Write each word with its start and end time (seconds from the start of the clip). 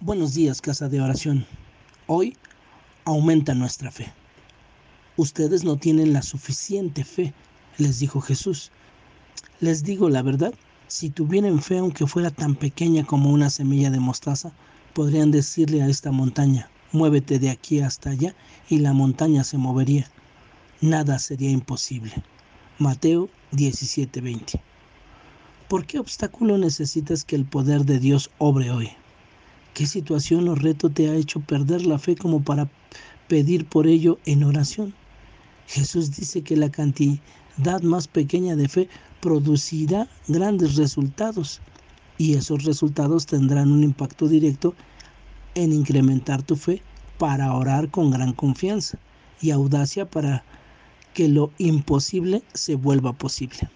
Buenos 0.00 0.32
días, 0.34 0.60
casa 0.60 0.88
de 0.88 1.00
oración. 1.00 1.44
Hoy 2.06 2.36
aumenta 3.04 3.52
nuestra 3.54 3.90
fe. 3.90 4.12
Ustedes 5.16 5.64
no 5.64 5.76
tienen 5.76 6.12
la 6.12 6.22
suficiente 6.22 7.02
fe, 7.02 7.34
les 7.78 7.98
dijo 7.98 8.20
Jesús. 8.20 8.70
Les 9.58 9.82
digo 9.82 10.08
la 10.08 10.22
verdad, 10.22 10.54
si 10.86 11.10
tuvieran 11.10 11.60
fe 11.60 11.78
aunque 11.78 12.06
fuera 12.06 12.30
tan 12.30 12.54
pequeña 12.54 13.04
como 13.04 13.32
una 13.32 13.50
semilla 13.50 13.90
de 13.90 13.98
mostaza, 13.98 14.52
podrían 14.94 15.32
decirle 15.32 15.82
a 15.82 15.88
esta 15.88 16.12
montaña, 16.12 16.70
muévete 16.92 17.40
de 17.40 17.50
aquí 17.50 17.80
hasta 17.80 18.10
allá 18.10 18.36
y 18.68 18.78
la 18.78 18.92
montaña 18.92 19.42
se 19.42 19.58
movería. 19.58 20.08
Nada 20.80 21.18
sería 21.18 21.50
imposible. 21.50 22.12
Mateo 22.78 23.30
17:20. 23.50 24.60
¿Por 25.66 25.86
qué 25.86 25.98
obstáculo 25.98 26.56
necesitas 26.56 27.24
que 27.24 27.34
el 27.34 27.44
poder 27.44 27.84
de 27.84 27.98
Dios 27.98 28.30
obre 28.38 28.70
hoy? 28.70 28.92
¿Qué 29.78 29.86
situación 29.86 30.48
o 30.48 30.56
reto 30.56 30.90
te 30.90 31.08
ha 31.08 31.14
hecho 31.14 31.38
perder 31.38 31.86
la 31.86 32.00
fe 32.00 32.16
como 32.16 32.42
para 32.42 32.68
pedir 33.28 33.64
por 33.64 33.86
ello 33.86 34.18
en 34.26 34.42
oración? 34.42 34.92
Jesús 35.68 36.16
dice 36.16 36.42
que 36.42 36.56
la 36.56 36.68
cantidad 36.68 37.80
más 37.82 38.08
pequeña 38.08 38.56
de 38.56 38.68
fe 38.68 38.88
producirá 39.20 40.08
grandes 40.26 40.74
resultados 40.74 41.60
y 42.18 42.34
esos 42.34 42.64
resultados 42.64 43.26
tendrán 43.26 43.70
un 43.70 43.84
impacto 43.84 44.26
directo 44.26 44.74
en 45.54 45.72
incrementar 45.72 46.42
tu 46.42 46.56
fe 46.56 46.82
para 47.16 47.54
orar 47.54 47.88
con 47.88 48.10
gran 48.10 48.32
confianza 48.32 48.98
y 49.40 49.52
audacia 49.52 50.10
para 50.10 50.42
que 51.14 51.28
lo 51.28 51.52
imposible 51.58 52.42
se 52.52 52.74
vuelva 52.74 53.12
posible. 53.12 53.70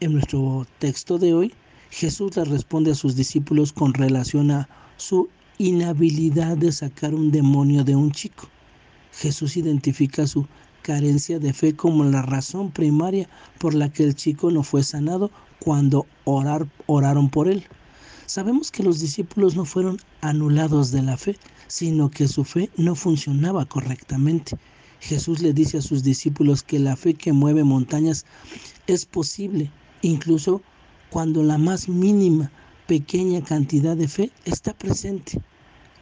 En 0.00 0.12
nuestro 0.12 0.66
texto 0.78 1.16
de 1.16 1.32
hoy, 1.32 1.54
Jesús 1.90 2.36
le 2.36 2.44
responde 2.44 2.90
a 2.90 2.96
sus 2.96 3.14
discípulos 3.14 3.72
con 3.72 3.94
relación 3.94 4.50
a 4.50 4.68
su 4.96 5.28
inhabilidad 5.58 6.56
de 6.56 6.72
sacar 6.72 7.14
un 7.14 7.30
demonio 7.30 7.84
de 7.84 7.96
un 7.96 8.10
chico. 8.12 8.48
Jesús 9.12 9.56
identifica 9.56 10.26
su 10.26 10.46
carencia 10.82 11.38
de 11.38 11.52
fe 11.52 11.74
como 11.74 12.04
la 12.04 12.22
razón 12.22 12.70
primaria 12.70 13.28
por 13.58 13.74
la 13.74 13.90
que 13.90 14.04
el 14.04 14.14
chico 14.14 14.50
no 14.50 14.62
fue 14.62 14.82
sanado 14.82 15.30
cuando 15.58 16.06
orar, 16.24 16.66
oraron 16.86 17.30
por 17.30 17.48
él. 17.48 17.64
Sabemos 18.26 18.70
que 18.70 18.82
los 18.82 19.00
discípulos 19.00 19.54
no 19.56 19.64
fueron 19.64 19.98
anulados 20.20 20.90
de 20.90 21.02
la 21.02 21.16
fe, 21.16 21.36
sino 21.68 22.10
que 22.10 22.26
su 22.28 22.44
fe 22.44 22.70
no 22.76 22.94
funcionaba 22.94 23.64
correctamente. 23.66 24.56
Jesús 25.00 25.40
le 25.40 25.52
dice 25.52 25.78
a 25.78 25.82
sus 25.82 26.02
discípulos 26.02 26.62
que 26.62 26.78
la 26.78 26.96
fe 26.96 27.14
que 27.14 27.32
mueve 27.32 27.64
montañas 27.64 28.24
es 28.86 29.04
posible, 29.04 29.70
incluso 30.02 30.62
cuando 31.10 31.42
la 31.42 31.58
más 31.58 31.88
mínima, 31.88 32.50
pequeña 32.86 33.42
cantidad 33.42 33.96
de 33.96 34.08
fe 34.08 34.30
está 34.44 34.74
presente. 34.74 35.40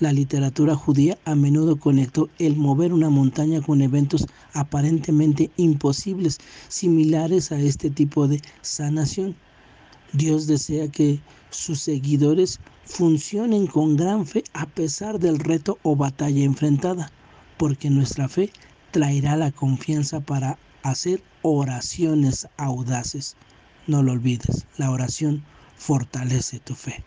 La 0.00 0.12
literatura 0.12 0.76
judía 0.76 1.18
a 1.24 1.34
menudo 1.34 1.76
conectó 1.76 2.28
el 2.38 2.56
mover 2.56 2.92
una 2.92 3.10
montaña 3.10 3.60
con 3.60 3.82
eventos 3.82 4.26
aparentemente 4.52 5.50
imposibles, 5.56 6.38
similares 6.68 7.50
a 7.50 7.58
este 7.58 7.90
tipo 7.90 8.28
de 8.28 8.40
sanación. 8.62 9.34
Dios 10.12 10.46
desea 10.46 10.88
que 10.88 11.20
sus 11.50 11.80
seguidores 11.80 12.60
funcionen 12.84 13.66
con 13.66 13.96
gran 13.96 14.24
fe 14.24 14.44
a 14.52 14.66
pesar 14.66 15.18
del 15.18 15.40
reto 15.40 15.78
o 15.82 15.96
batalla 15.96 16.44
enfrentada, 16.44 17.10
porque 17.56 17.90
nuestra 17.90 18.28
fe 18.28 18.52
traerá 18.92 19.36
la 19.36 19.50
confianza 19.50 20.20
para 20.20 20.58
hacer 20.84 21.22
oraciones 21.42 22.46
audaces. 22.56 23.36
No 23.88 24.04
lo 24.04 24.12
olvides, 24.12 24.64
la 24.76 24.92
oración 24.92 25.42
fortalece 25.78 26.58
tu 26.60 26.74
fe. 26.74 27.04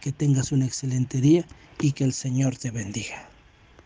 Que 0.00 0.12
tengas 0.12 0.52
un 0.52 0.62
excelente 0.62 1.20
día 1.20 1.44
y 1.80 1.92
que 1.92 2.04
el 2.04 2.12
Señor 2.12 2.56
te 2.56 2.70
bendiga. 2.70 3.28